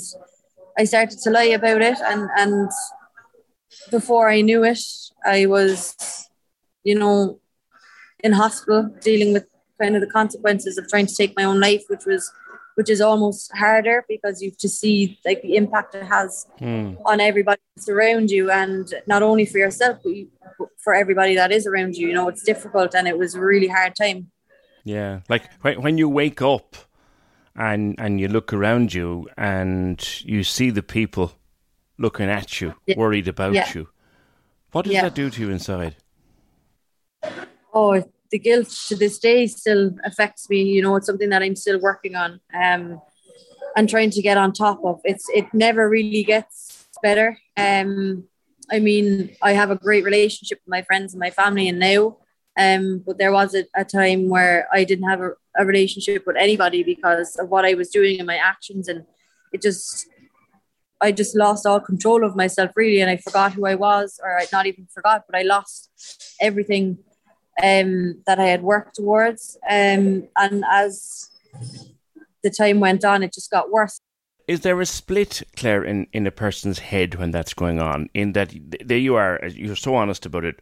I 0.78 0.84
started 0.84 1.18
to 1.24 1.32
lie 1.32 1.56
about 1.56 1.82
it, 1.82 1.98
and 2.02 2.30
and 2.38 2.70
before 3.90 4.30
I 4.30 4.42
knew 4.42 4.64
it, 4.64 4.80
I 5.26 5.48
was, 5.48 6.30
you 6.84 7.00
know, 7.00 7.40
in 8.24 8.34
hospital 8.34 8.94
dealing 9.02 9.34
with 9.34 9.48
kind 9.82 9.96
of 9.96 10.02
the 10.02 10.12
consequences 10.12 10.78
of 10.78 10.88
trying 10.88 11.08
to 11.08 11.16
take 11.16 11.36
my 11.36 11.46
own 11.46 11.60
life, 11.60 11.84
which 11.88 12.06
was 12.06 12.32
which 12.76 12.90
is 12.90 13.02
almost 13.02 13.52
harder 13.56 14.06
because 14.08 14.42
you 14.42 14.50
have 14.50 14.58
to 14.58 14.70
see 14.70 15.20
like 15.26 15.42
the 15.42 15.56
impact 15.56 15.96
it 15.96 16.04
has 16.04 16.46
mm. 16.60 16.98
on 17.06 17.20
everybody 17.20 17.62
that's 17.76 17.90
around 17.90 18.30
you 18.30 18.52
and 18.52 18.94
not 19.08 19.24
only 19.24 19.46
for 19.46 19.58
yourself 19.58 19.98
but, 20.04 20.14
you, 20.14 20.28
for 20.78 20.94
everybody 20.94 21.36
that 21.36 21.52
is 21.52 21.66
around 21.68 21.96
you 21.96 22.08
you 22.08 22.14
know 22.14 22.28
it's 22.28 22.44
difficult 22.44 22.94
and 22.96 23.08
it 23.08 23.18
was 23.18 23.36
a 23.36 23.40
really 23.40 23.68
hard 23.68 23.96
time 23.96 24.30
yeah 24.84 25.20
like 25.30 25.52
when 25.62 25.98
you 25.98 26.08
wake 26.08 26.42
up 26.42 26.76
and 27.56 27.96
and 27.98 28.20
you 28.20 28.28
look 28.28 28.54
around 28.54 28.94
you 28.94 29.28
and 29.38 30.22
you 30.24 30.44
see 30.44 30.70
the 30.70 30.84
people 30.84 31.32
looking 31.98 32.30
at 32.30 32.62
you 32.62 32.76
yeah. 32.86 32.96
worried 32.98 33.28
about 33.28 33.54
yeah. 33.54 33.70
you 33.74 33.88
what 34.76 34.84
does 34.84 34.94
yeah. 34.94 35.04
that 35.04 35.16
do 35.16 35.30
to 35.30 35.42
you 35.42 35.52
inside? 35.52 35.96
Oh, 37.74 38.04
the 38.36 38.40
guilt 38.40 38.70
to 38.90 38.98
this 38.98 39.18
day 39.18 39.48
still 39.48 39.92
affects 40.04 40.50
me. 40.50 40.62
You 40.62 40.82
know, 40.82 40.98
it's 40.98 41.08
something 41.08 41.30
that 41.30 41.42
I'm 41.42 41.56
still 41.56 41.80
working 41.80 42.16
on 42.16 42.42
um, 42.54 43.00
and 43.78 43.88
trying 43.88 44.10
to 44.10 44.22
get 44.22 44.38
on 44.38 44.52
top 44.52 44.84
of. 44.84 45.00
It's 45.06 45.28
it 45.34 45.46
never 45.54 45.88
really 45.88 46.24
gets 46.24 46.86
better. 47.02 47.38
Um, 47.56 48.26
I 48.70 48.80
mean, 48.80 49.08
I 49.42 49.54
have 49.54 49.72
a 49.72 49.78
great 49.78 50.04
relationship 50.04 50.58
with 50.60 50.72
my 50.78 50.82
friends 50.82 51.14
and 51.14 51.22
my 51.22 51.30
family, 51.30 51.70
and 51.70 51.80
now, 51.80 52.18
um, 52.60 53.04
but 53.08 53.18
there 53.18 53.32
was 53.32 53.56
a, 53.56 53.64
a 53.74 53.86
time 53.86 54.28
where 54.28 54.68
I 54.74 54.84
didn't 54.84 55.08
have 55.08 55.22
a, 55.22 55.32
a 55.58 55.66
relationship 55.66 56.28
with 56.28 56.36
anybody 56.36 56.84
because 56.84 57.38
of 57.38 57.48
what 57.48 57.64
I 57.64 57.74
was 57.74 57.90
doing 57.90 58.20
and 58.20 58.28
my 58.28 58.40
actions, 58.54 58.90
and 58.90 59.06
it 59.54 59.62
just 59.62 60.08
I 61.00 61.14
just 61.14 61.38
lost 61.38 61.66
all 61.66 61.80
control 61.80 62.26
of 62.26 62.36
myself 62.36 62.72
really, 62.76 63.00
and 63.00 63.10
I 63.10 63.16
forgot 63.16 63.54
who 63.54 63.66
I 63.66 63.76
was, 63.76 64.20
or 64.22 64.38
I 64.38 64.46
not 64.52 64.66
even 64.66 64.88
forgot, 64.94 65.24
but 65.26 65.40
I 65.40 65.44
lost 65.44 66.36
everything 66.42 66.98
um, 67.62 68.22
that 68.26 68.40
I 68.40 68.46
had 68.46 68.64
worked 68.64 68.96
towards. 68.96 69.58
Um, 69.70 70.28
and 70.38 70.64
as 70.70 71.30
the 72.44 72.50
time 72.50 72.80
went 72.80 73.04
on, 73.04 73.24
it 73.24 73.34
just 73.34 73.52
got 73.52 73.72
worse. 73.72 74.00
Is 74.48 74.62
there 74.62 74.80
a 74.80 74.86
split, 74.86 75.42
Claire, 75.56 75.84
in, 75.84 76.08
in 76.14 76.28
a 76.28 76.32
person's 76.32 76.80
head 76.80 77.16
when 77.16 77.32
that's 77.32 77.54
going 77.54 77.82
on? 77.82 78.10
In 78.14 78.34
that 78.34 78.54
there 78.86 78.98
you 78.98 79.16
are, 79.16 79.40
you're 79.48 79.76
so 79.76 79.96
honest 79.96 80.26
about 80.26 80.46
it, 80.46 80.62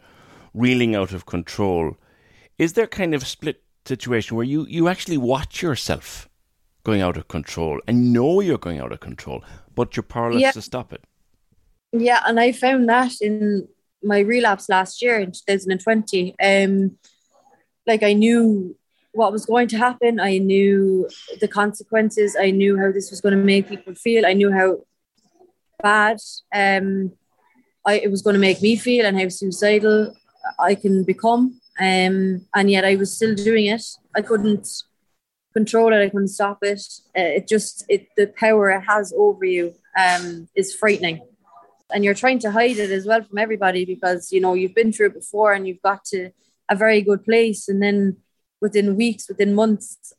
reeling 0.54 0.96
out 0.96 1.12
of 1.12 1.26
control. 1.26 1.98
Is 2.58 2.74
there 2.74 2.88
kind 2.88 3.14
of 3.14 3.24
a 3.24 3.26
split 3.26 3.62
situation 3.86 4.38
where 4.38 4.46
you, 4.46 4.66
you 4.70 4.88
actually 4.88 5.18
watch 5.18 5.62
yourself 5.62 6.30
going 6.84 7.02
out 7.02 7.18
of 7.18 7.28
control 7.28 7.82
and 7.88 8.14
know 8.14 8.40
you're 8.40 8.58
going 8.58 8.80
out 8.80 8.94
of 8.94 9.02
control, 9.02 9.44
but 9.76 9.96
you're 9.96 10.04
powerless 10.04 10.42
yeah. 10.42 10.52
to 10.52 10.62
stop 10.62 10.94
it? 10.94 11.04
Yeah, 11.92 12.24
and 12.26 12.40
I 12.40 12.54
found 12.54 12.88
that 12.90 13.22
in 13.22 13.68
my 14.04 14.20
relapse 14.20 14.70
last 14.70 15.02
year 15.02 15.20
in 15.20 15.32
2020. 15.32 16.36
Um, 16.42 16.98
like 17.88 18.04
I 18.04 18.14
knew 18.14 18.76
what 19.14 19.32
was 19.32 19.46
going 19.46 19.68
to 19.70 19.78
happen. 19.78 20.20
I 20.20 20.40
knew 20.40 21.08
the 21.40 21.48
consequences. 21.48 22.36
I 22.40 22.52
knew 22.52 22.78
how 22.78 22.92
this 22.92 23.12
was 23.12 23.22
going 23.22 23.38
to 23.38 23.44
make 23.44 23.70
people 23.70 23.94
feel. 23.96 24.26
I 24.26 24.34
knew 24.34 24.52
how 24.52 24.86
bad 25.82 26.18
um, 26.54 27.14
I, 27.86 28.00
it 28.00 28.10
was 28.10 28.22
going 28.22 28.36
to 28.36 28.40
make 28.40 28.62
me 28.62 28.76
feel 28.76 29.06
and 29.06 29.20
how 29.20 29.30
suicidal 29.30 30.16
I 30.60 30.76
can 30.76 31.04
become. 31.04 31.60
Um, 31.80 32.46
and 32.56 32.72
yet 32.72 32.86
I 32.86 32.96
was 32.96 33.16
still 33.16 33.36
doing 33.36 33.68
it. 33.68 33.84
I 34.16 34.22
couldn't 34.22 34.68
control 35.54 35.94
it. 35.94 36.04
I 36.04 36.10
couldn't 36.10 36.30
stop 36.30 36.60
it. 36.62 36.82
Uh, 37.18 37.38
it 37.38 37.48
just 37.48 37.86
it 37.90 38.08
the 38.18 38.28
power 38.28 38.70
it 38.72 38.82
has 38.82 39.14
over 39.16 39.46
you 39.46 39.74
um, 39.98 40.48
is 40.56 40.74
frightening. 40.74 41.22
And 41.92 42.04
you're 42.04 42.14
trying 42.14 42.40
to 42.40 42.52
hide 42.52 42.78
it 42.78 42.92
as 42.92 43.06
well 43.06 43.24
from 43.24 43.38
everybody 43.38 43.86
because 43.86 44.32
you 44.32 44.42
know 44.42 44.54
you've 44.54 44.76
been 44.76 44.92
through 44.92 45.08
it 45.08 45.14
before 45.14 45.54
and 45.54 45.68
you've 45.68 45.82
got 45.82 46.06
to 46.06 46.32
a 46.70 46.76
very 46.76 47.02
good 47.02 47.24
place, 47.24 47.68
and 47.68 47.82
then 47.82 48.18
within 48.62 48.96
weeks, 48.96 49.28
within 49.28 49.54
months, 49.54 50.14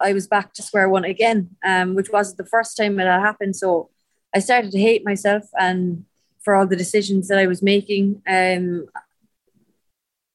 I 0.00 0.12
was 0.12 0.26
back 0.26 0.54
to 0.54 0.62
square 0.62 0.88
one 0.88 1.04
again, 1.04 1.56
um, 1.64 1.94
which 1.94 2.10
wasn't 2.10 2.38
the 2.38 2.46
first 2.46 2.76
time 2.76 2.96
that 2.96 3.06
had 3.06 3.20
happened. 3.20 3.56
So 3.56 3.90
I 4.34 4.38
started 4.38 4.70
to 4.72 4.80
hate 4.80 5.04
myself 5.04 5.44
and 5.58 6.04
for 6.40 6.54
all 6.54 6.66
the 6.66 6.76
decisions 6.76 7.28
that 7.28 7.38
I 7.38 7.46
was 7.46 7.62
making. 7.62 8.22
Um, 8.26 8.86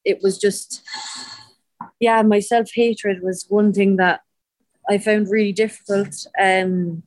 it 0.04 0.22
was 0.22 0.38
just, 0.38 0.82
yeah, 1.98 2.22
my 2.22 2.40
self 2.40 2.70
hatred 2.74 3.22
was 3.22 3.46
one 3.48 3.72
thing 3.72 3.96
that 3.96 4.20
I 4.88 4.98
found 4.98 5.30
really 5.30 5.52
difficult. 5.52 6.26
Um, 6.38 7.02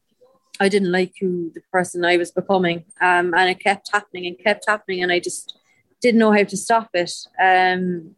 I 0.60 0.70
didn't 0.70 0.92
like 0.92 1.14
who 1.20 1.52
the 1.54 1.62
person 1.72 2.06
I 2.06 2.18
was 2.18 2.32
becoming, 2.32 2.86
um, 3.02 3.34
and 3.34 3.50
it 3.50 3.60
kept 3.60 3.90
happening 3.92 4.26
and 4.28 4.40
kept 4.40 4.66
happening, 4.68 5.04
and 5.04 5.12
I 5.12 5.20
just 5.20 5.58
didn't 6.02 6.20
know 6.20 6.32
how 6.32 6.44
to 6.44 6.58
stop 6.58 6.90
it. 6.94 7.12
Um, 7.42 8.16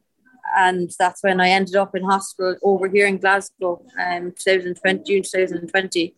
and 0.56 0.92
that's 0.98 1.24
when 1.24 1.40
I 1.40 1.50
ended 1.50 1.76
up 1.76 1.96
in 1.96 2.04
hospital 2.04 2.56
over 2.64 2.88
here 2.88 3.08
in 3.08 3.18
Glasgow, 3.18 3.84
um, 4.00 4.34
2020, 4.38 5.04
June 5.04 5.24
2020, 5.24 6.16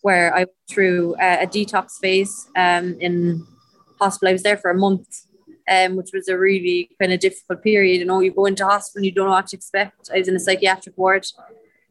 where 0.00 0.34
I 0.34 0.40
went 0.40 0.50
through 0.68 1.14
a, 1.20 1.42
a 1.42 1.46
detox 1.46 1.92
phase 2.00 2.48
um, 2.56 2.96
in 3.00 3.46
hospital. 4.00 4.30
I 4.30 4.32
was 4.32 4.42
there 4.42 4.56
for 4.56 4.70
a 4.70 4.78
month, 4.78 5.26
um, 5.70 5.96
which 5.96 6.10
was 6.12 6.28
a 6.28 6.38
really 6.38 6.90
kind 7.00 7.12
of 7.12 7.20
difficult 7.20 7.62
period. 7.62 7.98
You 7.98 8.04
know, 8.04 8.20
you 8.20 8.32
go 8.32 8.46
into 8.46 8.66
hospital, 8.66 8.98
and 8.98 9.06
you 9.06 9.12
don't 9.12 9.26
know 9.26 9.32
what 9.32 9.48
to 9.48 9.56
expect. 9.56 10.10
I 10.12 10.18
was 10.18 10.28
in 10.28 10.36
a 10.36 10.40
psychiatric 10.40 10.96
ward. 10.96 11.26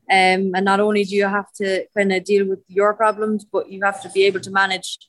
Um, 0.09 0.51
and 0.55 0.63
not 0.63 0.79
only 0.79 1.03
do 1.03 1.15
you 1.15 1.25
have 1.25 1.51
to 1.53 1.85
kind 1.95 2.13
of 2.13 2.23
deal 2.23 2.47
with 2.47 2.59
your 2.67 2.93
problems, 2.93 3.45
but 3.45 3.69
you 3.69 3.81
have 3.83 4.01
to 4.03 4.09
be 4.09 4.23
able 4.23 4.39
to 4.39 4.51
manage 4.51 4.99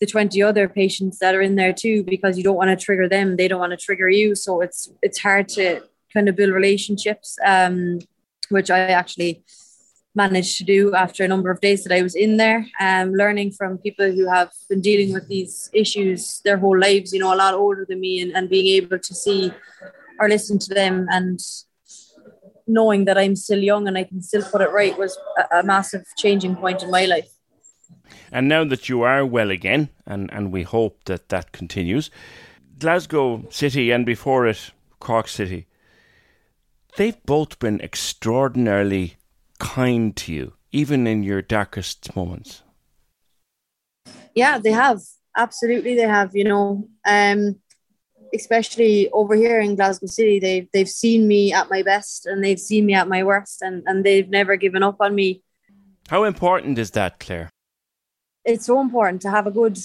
the 0.00 0.06
20 0.06 0.42
other 0.42 0.68
patients 0.68 1.18
that 1.18 1.34
are 1.34 1.40
in 1.40 1.56
there 1.56 1.72
too 1.72 2.04
because 2.04 2.36
you 2.38 2.44
don't 2.44 2.56
want 2.56 2.70
to 2.70 2.84
trigger 2.84 3.08
them 3.08 3.36
they 3.36 3.48
don't 3.48 3.60
want 3.60 3.72
to 3.72 3.76
trigger 3.76 4.08
you. 4.08 4.34
So 4.34 4.60
it's 4.60 4.90
it's 5.02 5.18
hard 5.18 5.48
to 5.50 5.82
kind 6.12 6.28
of 6.28 6.36
build 6.36 6.52
relationships 6.52 7.36
um, 7.44 7.98
which 8.48 8.70
i 8.70 8.78
actually 8.78 9.42
managed 10.14 10.56
to 10.56 10.64
do 10.64 10.94
after 10.94 11.22
a 11.22 11.28
number 11.28 11.50
of 11.50 11.60
days 11.60 11.84
that 11.84 11.92
i 11.92 12.02
was 12.02 12.14
in 12.14 12.36
there. 12.38 12.66
Um, 12.80 13.12
learning 13.12 13.52
from 13.52 13.78
people 13.78 14.10
who 14.10 14.28
have 14.28 14.50
been 14.68 14.80
dealing 14.80 15.12
with 15.12 15.28
these 15.28 15.68
issues 15.72 16.40
their 16.44 16.58
whole 16.58 16.78
lives 16.78 17.12
you 17.12 17.20
know 17.20 17.34
a 17.34 17.42
lot 17.42 17.54
older 17.54 17.84
than 17.88 18.00
me 18.00 18.20
and, 18.20 18.32
and 18.32 18.48
being 18.48 18.68
able 18.76 18.98
to 18.98 19.14
see 19.14 19.52
or 20.20 20.28
listen 20.28 20.58
to 20.58 20.74
them 20.74 21.06
and 21.10 21.40
knowing 22.68 23.04
that 23.04 23.18
i'm 23.18 23.34
still 23.34 23.58
young 23.58 23.88
and 23.88 23.98
i 23.98 24.04
can 24.04 24.22
still 24.22 24.42
put 24.42 24.60
it 24.60 24.70
right 24.70 24.96
was 24.98 25.18
a, 25.38 25.58
a 25.58 25.62
massive 25.62 26.04
changing 26.16 26.54
point 26.56 26.82
in 26.82 26.90
my 26.90 27.04
life 27.06 27.28
and 28.30 28.48
now 28.48 28.64
that 28.64 28.88
you 28.88 29.02
are 29.02 29.24
well 29.24 29.50
again, 29.50 29.88
and, 30.06 30.32
and 30.32 30.52
we 30.52 30.62
hope 30.62 31.04
that 31.04 31.28
that 31.30 31.52
continues, 31.52 32.10
Glasgow 32.78 33.44
City 33.50 33.90
and 33.90 34.04
before 34.04 34.46
it, 34.46 34.70
Cork 35.00 35.28
City, 35.28 35.66
they've 36.96 37.20
both 37.24 37.58
been 37.58 37.80
extraordinarily 37.80 39.14
kind 39.58 40.14
to 40.16 40.32
you, 40.32 40.52
even 40.72 41.06
in 41.06 41.22
your 41.22 41.42
darkest 41.42 42.14
moments. 42.14 42.62
Yeah, 44.34 44.58
they 44.58 44.72
have. 44.72 45.00
Absolutely, 45.36 45.94
they 45.94 46.02
have. 46.02 46.34
You 46.34 46.44
know, 46.44 46.88
um, 47.06 47.56
especially 48.34 49.10
over 49.10 49.34
here 49.34 49.60
in 49.60 49.76
Glasgow 49.76 50.06
City, 50.06 50.38
they've 50.38 50.68
they've 50.72 50.88
seen 50.88 51.28
me 51.28 51.52
at 51.52 51.70
my 51.70 51.82
best 51.82 52.26
and 52.26 52.42
they've 52.42 52.60
seen 52.60 52.86
me 52.86 52.94
at 52.94 53.08
my 53.08 53.22
worst, 53.22 53.62
and 53.62 53.82
and 53.86 54.04
they've 54.04 54.28
never 54.28 54.56
given 54.56 54.82
up 54.82 54.96
on 55.00 55.14
me. 55.14 55.42
How 56.08 56.24
important 56.24 56.78
is 56.78 56.92
that, 56.92 57.20
Claire? 57.20 57.50
it's 58.48 58.66
so 58.66 58.80
important 58.80 59.20
to 59.22 59.30
have 59.30 59.46
a 59.46 59.50
good 59.50 59.78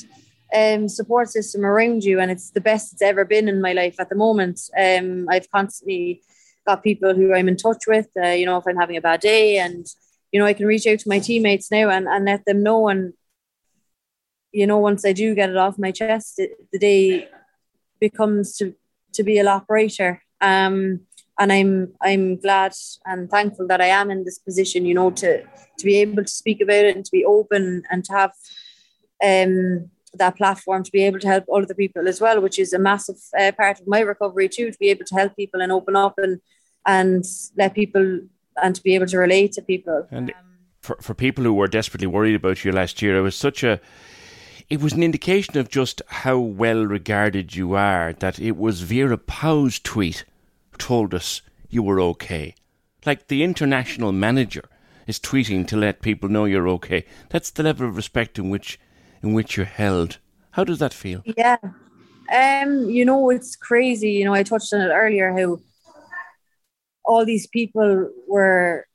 um, 0.56 0.88
support 0.88 1.30
system 1.30 1.66
around 1.66 2.04
you, 2.04 2.20
and 2.20 2.32
it's 2.32 2.52
the 2.52 2.62
best 2.62 2.94
it's 2.94 3.02
ever 3.02 3.26
been 3.26 3.50
in 3.50 3.62
my 3.62 3.74
life 3.74 4.00
at 4.00 4.10
the 4.10 4.16
moment. 4.16 4.62
Um, 4.78 5.28
I've 5.30 5.50
constantly 5.52 6.22
got 6.66 6.84
people 6.84 7.14
who 7.14 7.34
I'm 7.34 7.50
in 7.50 7.58
touch 7.58 7.84
with. 7.88 8.08
Uh, 8.18 8.30
you 8.30 8.46
know, 8.46 8.58
if 8.58 8.64
I'm 8.68 8.78
having 8.78 8.96
a 8.96 9.02
bad 9.02 9.20
day, 9.20 9.58
and 9.58 9.86
you 10.32 10.40
know, 10.40 10.46
I 10.46 10.54
can 10.54 10.66
reach 10.66 10.88
out 10.88 11.00
to 11.00 11.10
my 11.10 11.20
teammates 11.20 11.70
now 11.72 11.90
and, 11.90 12.08
and 12.08 12.26
let 12.26 12.46
them 12.46 12.64
know. 12.64 12.88
And 12.88 13.14
you 14.52 14.66
know, 14.66 14.78
once 14.78 15.06
I 15.06 15.12
do 15.12 15.36
get 15.36 15.50
it 15.50 15.58
off 15.58 15.78
my 15.78 15.92
chest, 15.92 16.40
it, 16.40 16.52
the 16.72 16.80
day 16.80 17.28
becomes 18.08 18.58
to 18.58 18.66
to 19.14 19.24
be 19.24 19.40
a 19.40 19.44
lot 19.44 19.68
brighter. 19.68 20.22
Um, 20.42 21.02
and 21.40 21.52
I'm 21.58 21.94
I'm 22.02 22.26
glad 22.46 22.74
and 23.06 23.30
thankful 23.30 23.68
that 23.68 23.82
I 23.82 23.90
am 24.00 24.12
in 24.12 24.24
this 24.24 24.40
position, 24.48 24.86
you 24.86 24.96
know, 25.00 25.10
to 25.22 25.32
to 25.80 25.84
be 25.90 25.96
able 26.04 26.24
to 26.24 26.40
speak 26.42 26.60
about 26.62 26.86
it 26.90 26.96
and 26.96 27.06
to 27.06 27.12
be 27.12 27.26
open 27.26 27.84
and 27.90 28.06
to 28.06 28.14
have 28.14 28.32
um, 29.30 29.90
that 30.22 30.38
platform 30.38 30.84
to 30.84 30.92
be 30.92 31.04
able 31.04 31.20
to 31.20 31.28
help 31.28 31.46
all 31.48 31.64
other 31.64 31.80
people 31.84 32.08
as 32.08 32.20
well, 32.22 32.42
which 32.42 32.60
is 32.60 32.74
a 32.74 32.80
massive 32.80 33.20
uh, 33.40 33.52
part 33.62 33.80
of 33.80 33.88
my 33.88 34.02
recovery 34.02 34.50
too. 34.50 34.70
To 34.72 34.78
be 34.80 34.92
able 34.94 35.06
to 35.06 35.16
help 35.16 35.36
people 35.36 35.62
and 35.62 35.72
open 35.72 35.96
up 35.96 36.16
and 36.18 36.40
and 36.86 37.24
let 37.58 37.74
people 37.74 38.06
and 38.62 38.76
to 38.76 38.84
be 38.84 38.96
able 38.96 39.08
to 39.08 39.18
relate 39.18 39.54
to 39.54 39.62
people. 39.62 40.08
And 40.12 40.34
for 40.82 40.98
for 41.02 41.14
people 41.16 41.44
who 41.44 41.54
were 41.54 41.72
desperately 41.80 42.08
worried 42.08 42.36
about 42.36 42.64
you 42.64 42.72
last 42.72 43.02
year, 43.02 43.18
it 43.18 43.22
was 43.30 43.36
such 43.36 43.64
a 43.64 43.80
it 44.70 44.82
was 44.82 44.94
an 44.94 45.04
indication 45.04 45.58
of 45.58 45.70
just 45.70 46.02
how 46.08 46.38
well 46.38 46.86
regarded 46.86 47.56
you 47.56 47.74
are 47.74 48.14
that 48.14 48.40
it 48.40 48.58
was 48.58 48.82
Vera 48.82 49.18
Pauw's 49.18 49.80
tweet 49.80 50.26
told 50.78 51.14
us 51.14 51.42
you 51.70 51.84
were 51.84 52.00
okay. 52.00 52.56
Like 53.06 53.28
the 53.28 53.44
international 53.44 54.12
manager 54.12 54.64
is 55.08 55.20
tweeting 55.20 55.68
to 55.68 55.78
let 55.78 56.02
people 56.02 56.30
know 56.30 56.46
you're 56.46 56.70
okay. 56.70 57.06
That's 57.30 57.52
the 57.52 57.64
level 57.64 57.88
of 57.88 57.96
respect 57.96 58.40
in 58.40 58.50
which 58.50 58.80
in 59.22 59.34
which 59.34 59.58
you're 59.58 59.66
held. 59.66 60.20
How 60.52 60.64
does 60.64 60.80
that 60.80 60.94
feel? 60.94 61.24
Yeah. 61.26 61.58
Um, 62.32 62.90
you 62.90 63.06
know, 63.06 63.30
it's 63.30 63.56
crazy. 63.56 64.12
You 64.12 64.26
know, 64.26 64.34
I 64.34 64.44
touched 64.44 64.74
on 64.74 64.82
it 64.82 64.94
earlier 64.94 65.38
how 65.38 65.60
all 67.06 67.26
these 67.26 67.48
people 67.48 68.10
were 68.28 68.88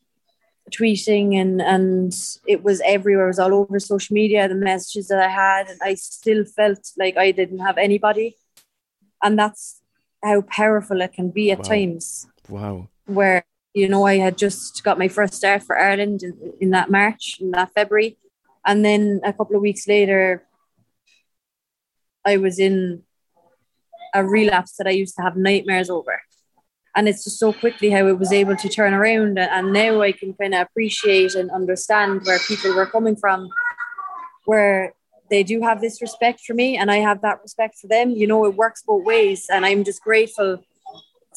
tweeting 0.71 1.35
and 1.35 1.61
and 1.61 2.13
it 2.47 2.63
was 2.63 2.81
everywhere 2.85 3.25
it 3.25 3.29
was 3.29 3.39
all 3.39 3.55
over 3.55 3.79
social 3.79 4.15
media 4.15 4.49
the 4.49 4.55
messages 4.55 5.09
that 5.09 5.19
i 5.19 5.29
had 5.29 5.69
and 5.69 5.79
i 5.83 5.95
still 5.95 6.45
felt 6.45 6.91
like 6.99 7.17
i 7.17 7.31
didn't 7.31 7.59
have 7.59 7.79
anybody 7.79 8.37
and 9.23 9.39
that's 9.39 9.81
how 10.23 10.43
powerful 10.43 11.01
it 11.01 11.13
can 11.13 11.31
be 11.31 11.51
at 11.51 11.59
wow. 11.59 11.65
times. 11.65 12.27
Wow. 12.49 12.89
Where, 13.07 13.45
you 13.75 13.89
know, 13.89 14.05
I 14.07 14.17
had 14.17 14.39
just 14.39 14.83
got 14.83 14.99
my 14.99 15.09
first 15.09 15.35
start 15.35 15.63
for 15.63 15.79
Ireland 15.79 16.23
in, 16.23 16.53
in 16.61 16.71
that 16.71 16.91
March, 16.91 17.39
in 17.41 17.51
that 17.53 17.73
February. 17.75 18.17
And 18.67 18.85
then 18.85 19.21
a 19.25 19.33
couple 19.33 19.57
of 19.57 19.63
weeks 19.63 19.87
later, 19.87 20.45
I 22.25 22.37
was 22.37 22.59
in 22.59 23.03
a 24.15 24.25
relapse 24.25 24.77
that 24.77 24.87
I 24.87 24.91
used 24.91 25.17
to 25.17 25.23
have 25.23 25.37
nightmares 25.37 25.91
over. 25.91 26.21
And 26.99 27.09
it's 27.09 27.23
just 27.23 27.39
so 27.39 27.53
quickly 27.53 27.91
how 27.91 28.09
it 28.09 28.19
was 28.19 28.33
able 28.33 28.57
to 28.57 28.69
turn 28.69 28.93
around. 28.93 29.39
And 29.39 29.73
now 29.73 30.03
I 30.03 30.11
can 30.11 30.35
kind 30.35 30.53
of 30.53 30.63
appreciate 30.63 31.37
and 31.37 31.49
understand 31.49 32.23
where 32.25 32.41
people 32.41 32.75
were 32.75 32.87
coming 32.87 33.15
from, 33.15 33.49
where 34.47 34.95
they 35.31 35.45
do 35.45 35.61
have 35.61 35.81
this 35.81 36.03
respect 36.03 36.41
for 36.41 36.55
me 36.55 36.77
and 36.77 36.91
I 36.91 36.97
have 36.97 37.21
that 37.21 37.41
respect 37.41 37.79
for 37.79 37.87
them. 37.87 38.11
You 38.11 38.27
know, 38.27 38.45
it 38.47 38.57
works 38.57 38.83
both 38.83 39.05
ways. 39.05 39.47
And 39.49 39.65
I'm 39.65 39.85
just 39.85 40.03
grateful 40.03 40.65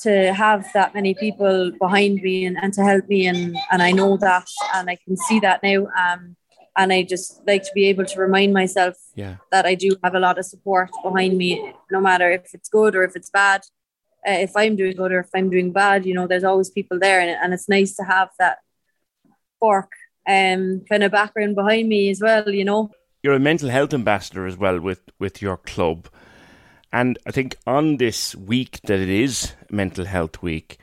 to 0.02 0.34
have 0.34 0.66
that 0.74 0.96
many 0.96 1.14
people 1.14 1.72
behind 1.80 2.24
me 2.24 2.48
and, 2.48 2.58
and 2.60 2.74
to 2.74 2.84
help 2.84 3.08
me. 3.08 3.28
And, 3.28 3.56
and 3.72 3.84
I 3.84 3.92
know 3.92 4.18
that 4.18 4.48
and 4.74 4.90
I 4.90 4.96
can 4.96 5.16
see 5.16 5.40
that 5.42 5.62
now. 5.62 5.86
Um, 5.96 6.38
and 6.76 6.92
I 6.92 7.04
just 7.04 7.40
like 7.46 7.62
to 7.66 7.72
be 7.76 7.86
able 7.86 8.06
to 8.06 8.20
remind 8.20 8.52
myself 8.52 8.96
yeah. 9.14 9.36
that 9.52 9.68
I 9.68 9.76
do 9.76 9.96
have 10.04 10.16
a 10.16 10.20
lot 10.20 10.40
of 10.40 10.46
support 10.46 10.90
behind 11.04 11.38
me, 11.38 11.72
no 11.92 12.02
matter 12.02 12.32
if 12.32 12.56
it's 12.56 12.68
good 12.68 12.96
or 12.96 13.04
if 13.04 13.16
it's 13.16 13.30
bad. 13.30 13.62
Uh, 14.28 14.34
if 14.34 14.52
I'm 14.56 14.76
doing 14.76 14.96
good 14.96 15.12
or 15.12 15.20
if 15.22 15.30
I'm 15.36 15.50
doing 15.50 15.72
bad, 15.72 16.06
you 16.06 16.14
know, 16.14 16.28
there's 16.28 16.44
always 16.44 16.70
people 16.70 17.00
there, 17.00 17.20
and, 17.20 17.32
and 17.32 17.54
it's 17.54 17.68
nice 17.68 17.96
to 17.96 18.04
have 18.04 18.30
that 18.40 18.60
Cork 19.60 19.92
um, 20.28 20.82
kind 20.90 21.04
of 21.04 21.12
background 21.12 21.56
behind 21.56 21.90
me 21.90 22.10
as 22.10 22.22
well, 22.22 22.50
you 22.50 22.66
know. 22.66 22.92
You're 23.24 23.36
a 23.36 23.40
mental 23.40 23.70
health 23.70 23.94
ambassador 23.94 24.46
as 24.46 24.58
well 24.58 24.80
with, 24.80 25.02
with 25.20 25.42
your 25.42 25.58
club. 25.58 26.08
And 26.92 27.18
I 27.26 27.32
think 27.32 27.56
on 27.66 27.98
this 27.98 28.36
week 28.36 28.82
that 28.84 29.00
it 29.00 29.10
is 29.10 29.54
Mental 29.70 30.06
Health 30.06 30.42
Week, 30.42 30.78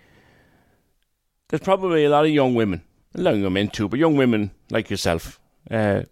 there's 1.48 1.60
probably 1.60 2.04
a 2.04 2.10
lot 2.10 2.24
of 2.24 2.30
young 2.30 2.54
women, 2.54 2.82
a 3.14 3.20
lot 3.20 3.34
of 3.34 3.40
young 3.40 3.52
men 3.52 3.68
too, 3.68 3.88
but 3.88 3.98
young 3.98 4.16
women 4.16 4.52
like 4.70 4.90
yourself. 4.90 5.40
Uh, 5.70 6.02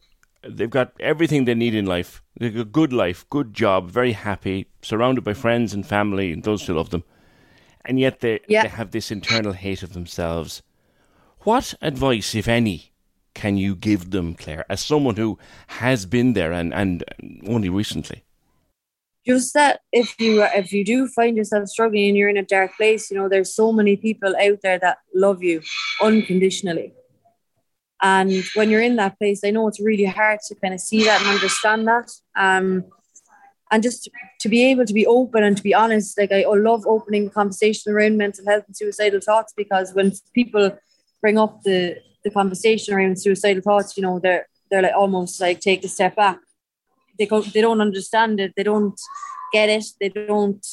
they've 0.46 0.70
got 0.70 0.92
everything 1.00 1.44
they 1.44 1.54
need 1.54 1.74
in 1.74 1.86
life. 1.86 2.22
They've 2.38 2.54
got 2.54 2.60
a 2.60 2.64
good 2.64 2.92
life, 2.92 3.24
good 3.30 3.54
job, 3.54 3.90
very 3.90 4.12
happy, 4.12 4.66
surrounded 4.82 5.24
by 5.24 5.34
friends 5.34 5.72
and 5.72 5.86
family 5.86 6.32
and 6.32 6.42
those 6.42 6.66
who 6.66 6.74
love 6.74 6.90
them. 6.90 7.04
And 7.86 7.98
yet 8.00 8.20
they, 8.20 8.40
yeah. 8.48 8.62
they 8.62 8.68
have 8.68 8.90
this 8.90 9.10
internal 9.10 9.52
hate 9.52 9.82
of 9.82 9.92
themselves. 9.92 10.62
What 11.40 11.74
advice, 11.80 12.34
if 12.34 12.48
any, 12.48 12.92
can 13.34 13.56
you 13.56 13.76
give 13.76 14.10
them, 14.10 14.34
Claire, 14.34 14.64
as 14.68 14.80
someone 14.80 15.16
who 15.16 15.38
has 15.68 16.06
been 16.06 16.32
there 16.32 16.52
and, 16.52 16.74
and 16.74 17.04
only 17.46 17.68
recently? 17.68 18.24
Just 19.26 19.54
that 19.54 19.80
if 19.92 20.18
you 20.20 20.42
if 20.42 20.72
you 20.72 20.84
do 20.84 21.08
find 21.08 21.36
yourself 21.36 21.68
struggling 21.68 22.08
and 22.08 22.16
you're 22.16 22.28
in 22.28 22.36
a 22.36 22.44
dark 22.44 22.76
place, 22.76 23.10
you 23.10 23.16
know, 23.16 23.28
there's 23.28 23.54
so 23.54 23.72
many 23.72 23.96
people 23.96 24.36
out 24.36 24.60
there 24.62 24.78
that 24.78 24.98
love 25.14 25.42
you 25.42 25.62
unconditionally. 26.00 26.92
And 28.00 28.44
when 28.54 28.70
you're 28.70 28.82
in 28.82 28.96
that 28.96 29.18
place, 29.18 29.40
I 29.44 29.50
know 29.50 29.66
it's 29.68 29.80
really 29.80 30.04
hard 30.04 30.38
to 30.46 30.54
kind 30.54 30.74
of 30.74 30.80
see 30.80 31.04
that 31.04 31.20
and 31.20 31.30
understand 31.30 31.88
that. 31.88 32.10
Um, 32.36 32.84
and 33.70 33.82
just 33.82 34.08
to 34.40 34.48
be 34.48 34.64
able 34.70 34.84
to 34.84 34.94
be 34.94 35.06
open 35.06 35.42
and 35.42 35.56
to 35.56 35.62
be 35.62 35.74
honest, 35.74 36.18
like 36.18 36.32
I 36.32 36.44
love 36.44 36.84
opening 36.86 37.30
conversation 37.30 37.92
around 37.92 38.16
mental 38.16 38.44
health 38.46 38.64
and 38.66 38.76
suicidal 38.76 39.20
thoughts 39.20 39.52
because 39.56 39.92
when 39.92 40.12
people 40.34 40.76
bring 41.20 41.38
up 41.38 41.62
the 41.62 41.96
the 42.24 42.30
conversation 42.30 42.94
around 42.94 43.20
suicidal 43.20 43.62
thoughts, 43.62 43.96
you 43.96 44.02
know, 44.02 44.18
they're 44.18 44.46
they're 44.70 44.82
like 44.82 44.94
almost 44.96 45.40
like 45.40 45.60
take 45.60 45.84
a 45.84 45.88
step 45.88 46.16
back. 46.16 46.38
They 47.18 47.26
go, 47.26 47.40
they 47.42 47.60
don't 47.60 47.80
understand 47.80 48.40
it. 48.40 48.52
They 48.56 48.62
don't 48.62 49.00
get 49.52 49.68
it. 49.68 49.84
They 50.00 50.10
don't 50.10 50.64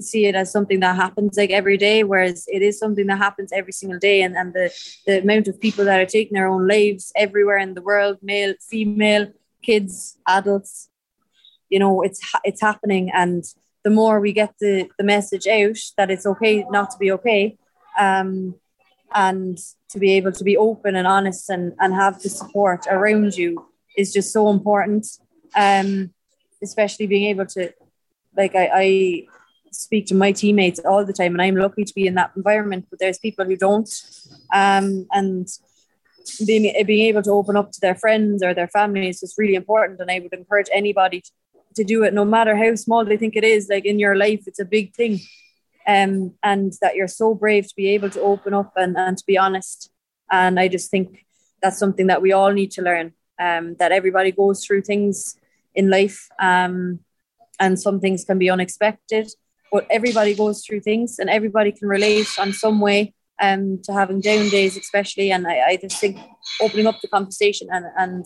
see 0.00 0.26
it 0.26 0.34
as 0.34 0.50
something 0.50 0.80
that 0.80 0.96
happens 0.96 1.36
like 1.36 1.50
every 1.50 1.76
day, 1.76 2.04
whereas 2.04 2.46
it 2.48 2.62
is 2.62 2.78
something 2.78 3.06
that 3.06 3.18
happens 3.18 3.52
every 3.52 3.72
single 3.72 3.98
day. 3.98 4.22
And, 4.22 4.36
and 4.36 4.52
the, 4.52 4.72
the 5.06 5.22
amount 5.22 5.46
of 5.46 5.60
people 5.60 5.84
that 5.84 6.00
are 6.00 6.06
taking 6.06 6.34
their 6.34 6.48
own 6.48 6.66
lives 6.66 7.12
everywhere 7.14 7.58
in 7.58 7.74
the 7.74 7.82
world, 7.82 8.18
male, 8.22 8.54
female, 8.60 9.28
kids, 9.62 10.18
adults, 10.26 10.88
you 11.74 11.80
know, 11.82 11.94
it's 12.06 12.20
it's 12.48 12.62
happening. 12.68 13.04
And 13.22 13.42
the 13.86 13.94
more 14.00 14.16
we 14.20 14.32
get 14.32 14.52
the, 14.60 14.88
the 14.98 15.04
message 15.14 15.46
out 15.60 15.80
that 15.96 16.10
it's 16.14 16.26
okay 16.32 16.54
not 16.70 16.88
to 16.90 16.98
be 17.04 17.10
okay, 17.16 17.42
um, 17.98 18.54
and 19.12 19.58
to 19.92 19.98
be 19.98 20.10
able 20.18 20.32
to 20.38 20.44
be 20.50 20.56
open 20.56 20.92
and 20.96 21.06
honest 21.06 21.50
and, 21.54 21.72
and 21.82 21.92
have 22.02 22.16
the 22.22 22.28
support 22.28 22.80
around 22.96 23.36
you 23.40 23.50
is 23.96 24.12
just 24.16 24.32
so 24.32 24.42
important. 24.50 25.04
Um, 25.56 25.88
especially 26.62 27.06
being 27.06 27.28
able 27.32 27.46
to, 27.46 27.62
like, 28.40 28.54
I, 28.62 28.66
I 28.84 28.88
speak 29.70 30.06
to 30.06 30.14
my 30.14 30.32
teammates 30.32 30.80
all 30.80 31.04
the 31.04 31.12
time, 31.12 31.34
and 31.34 31.42
I'm 31.42 31.56
lucky 31.56 31.84
to 31.84 31.94
be 31.94 32.06
in 32.06 32.14
that 32.14 32.32
environment. 32.36 32.86
But 32.90 32.98
there's 33.00 33.18
people 33.18 33.44
who 33.44 33.56
don't, 33.56 33.90
um, 34.62 35.06
and 35.18 35.46
being 36.46 36.64
being 36.86 37.06
able 37.10 37.22
to 37.22 37.36
open 37.38 37.56
up 37.56 37.70
to 37.72 37.80
their 37.80 37.98
friends 38.04 38.42
or 38.42 38.54
their 38.54 38.72
family 38.78 39.08
is 39.08 39.34
really 39.36 39.56
important. 39.62 40.00
And 40.00 40.10
I 40.10 40.20
would 40.20 40.32
encourage 40.32 40.70
anybody 40.72 41.22
to, 41.76 41.84
do 41.84 42.04
it, 42.04 42.14
no 42.14 42.24
matter 42.24 42.56
how 42.56 42.74
small 42.74 43.04
they 43.04 43.16
think 43.16 43.36
it 43.36 43.44
is. 43.44 43.68
Like 43.68 43.84
in 43.84 43.98
your 43.98 44.16
life, 44.16 44.44
it's 44.46 44.60
a 44.60 44.64
big 44.64 44.94
thing 44.94 45.20
um, 45.86 46.34
and 46.42 46.72
that 46.80 46.96
you're 46.96 47.08
so 47.08 47.34
brave 47.34 47.68
to 47.68 47.76
be 47.76 47.88
able 47.88 48.10
to 48.10 48.20
open 48.20 48.54
up 48.54 48.72
and, 48.76 48.96
and 48.96 49.18
to 49.18 49.24
be 49.26 49.38
honest. 49.38 49.90
And 50.30 50.58
I 50.58 50.68
just 50.68 50.90
think 50.90 51.24
that's 51.62 51.78
something 51.78 52.06
that 52.06 52.22
we 52.22 52.32
all 52.32 52.52
need 52.52 52.70
to 52.72 52.82
learn. 52.82 53.12
Um, 53.38 53.74
that 53.80 53.90
everybody 53.90 54.30
goes 54.30 54.64
through 54.64 54.82
things 54.82 55.36
in 55.74 55.90
life, 55.90 56.28
um, 56.38 57.00
and 57.58 57.80
some 57.80 57.98
things 57.98 58.24
can 58.24 58.38
be 58.38 58.48
unexpected. 58.48 59.28
But 59.72 59.88
everybody 59.90 60.34
goes 60.34 60.64
through 60.64 60.80
things, 60.80 61.18
and 61.18 61.28
everybody 61.28 61.72
can 61.72 61.88
relate 61.88 62.28
on 62.38 62.52
some 62.52 62.80
way 62.80 63.12
um, 63.42 63.80
to 63.84 63.92
having 63.92 64.20
down 64.20 64.50
days, 64.50 64.76
especially. 64.76 65.32
And 65.32 65.48
I, 65.48 65.70
I 65.70 65.76
just 65.76 65.98
think 65.98 66.18
opening 66.60 66.86
up 66.86 67.00
the 67.00 67.08
conversation 67.08 67.68
and 67.72 67.86
and 67.96 68.24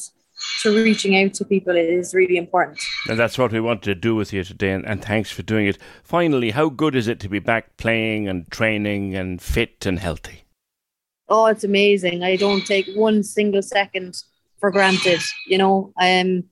to 0.62 0.74
reaching 0.74 1.16
out 1.16 1.35
to 1.35 1.44
people 1.44 1.77
is 1.77 2.14
really 2.14 2.37
important. 2.37 2.81
And 3.09 3.18
that's 3.18 3.38
what 3.38 3.53
we 3.53 3.61
wanted 3.61 3.85
to 3.85 3.94
do 3.94 4.14
with 4.14 4.33
you 4.33 4.44
today, 4.44 4.72
and, 4.72 4.87
and, 4.87 5.05
thanks 5.05 5.31
for 5.31 5.42
doing 5.42 5.66
it. 5.66 5.79
Finally, 6.03 6.51
how 6.51 6.68
good 6.68 6.94
is 6.94 7.09
it 7.09 7.20
to 7.20 7.29
be 7.29 7.38
back 7.38 7.77
playing 7.77 8.29
and 8.29 8.51
training 8.51 9.14
and 9.14 9.40
fit 9.40 9.87
and 9.87 9.98
healthy? 9.98 10.44
Oh, 11.29 11.46
it's 11.46 11.64
amazing. 11.64 12.22
I 12.22 12.37
don't 12.37 12.64
take 12.66 12.88
one 12.94 13.22
single 13.22 13.62
second 13.62 14.22
for 14.59 14.70
granted. 14.70 15.20
You 15.46 15.59
know, 15.59 15.92
um, 16.01 16.44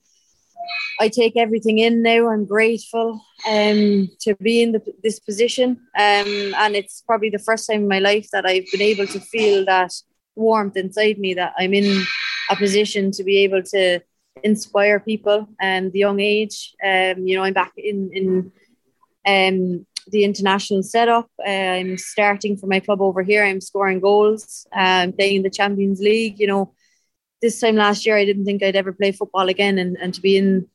I 0.99 1.09
take 1.09 1.35
everything 1.35 1.79
in 1.79 2.01
now. 2.01 2.29
I'm 2.29 2.45
grateful 2.45 3.21
um, 3.47 4.09
to 4.21 4.35
be 4.41 4.61
in 4.61 4.71
the, 4.73 4.81
this 5.03 5.19
position. 5.19 5.71
Um, 5.97 6.53
and 6.55 6.75
it's 6.75 7.01
probably 7.01 7.29
the 7.29 7.39
first 7.39 7.67
time 7.67 7.81
in 7.81 7.87
my 7.87 7.99
life 7.99 8.29
that 8.31 8.45
I've 8.45 8.65
been 8.71 8.81
able 8.81 9.07
to 9.07 9.19
feel 9.19 9.65
that 9.65 9.93
warmth 10.37 10.77
inside 10.77 11.17
me 11.17 11.33
that 11.33 11.53
I'm 11.57 11.73
in 11.73 12.03
a 12.49 12.55
position 12.55 13.11
to 13.11 13.23
be 13.23 13.39
able 13.39 13.63
to 13.63 13.99
inspire 14.43 14.99
people 14.99 15.47
and 15.59 15.91
the 15.91 15.99
young 15.99 16.19
age. 16.19 16.75
Um, 16.83 17.27
you 17.27 17.35
know, 17.35 17.43
I'm 17.43 17.53
back 17.53 17.73
in 17.77 18.09
in 18.13 18.51
um, 19.25 19.85
the 20.07 20.23
international 20.23 20.83
setup. 20.83 21.29
Uh, 21.45 21.49
I'm 21.49 21.97
starting 21.97 22.57
for 22.57 22.67
my 22.67 22.79
club 22.79 23.01
over 23.01 23.23
here. 23.23 23.43
I'm 23.43 23.61
scoring 23.61 23.99
goals. 23.99 24.65
I'm 24.71 25.11
playing 25.13 25.37
in 25.37 25.43
the 25.43 25.49
Champions 25.49 25.99
League. 25.99 26.39
You 26.39 26.47
know, 26.47 26.73
this 27.41 27.59
time 27.59 27.75
last 27.75 28.05
year 28.05 28.17
I 28.17 28.25
didn't 28.25 28.45
think 28.45 28.63
I'd 28.63 28.75
ever 28.75 28.93
play 28.93 29.11
football 29.11 29.49
again, 29.49 29.77
and, 29.77 29.97
and 30.01 30.13
to 30.13 30.21
be 30.21 30.37
in 30.37 30.67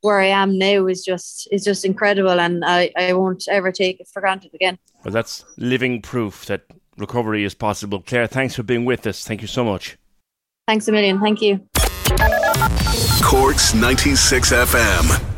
where 0.00 0.20
I 0.20 0.26
am 0.26 0.58
now 0.58 0.86
is 0.86 1.02
just 1.02 1.48
is 1.50 1.64
just 1.64 1.84
incredible, 1.84 2.40
and 2.40 2.64
I, 2.64 2.92
I 2.96 3.12
won't 3.14 3.44
ever 3.48 3.72
take 3.72 4.00
it 4.00 4.08
for 4.12 4.20
granted 4.20 4.52
again. 4.54 4.78
Well, 5.04 5.12
that's 5.12 5.44
living 5.56 6.02
proof 6.02 6.46
that 6.46 6.62
recovery 6.96 7.44
is 7.44 7.54
possible. 7.54 8.00
Claire, 8.00 8.26
thanks 8.26 8.54
for 8.54 8.62
being 8.62 8.84
with 8.84 9.06
us. 9.06 9.24
Thank 9.24 9.42
you 9.42 9.48
so 9.48 9.64
much. 9.64 9.96
Thanks 10.66 10.88
a 10.88 10.92
million. 10.92 11.20
Thank 11.20 11.42
you. 11.42 11.60
Corks 13.22 13.74
96 13.74 14.52
FM. 14.52 15.33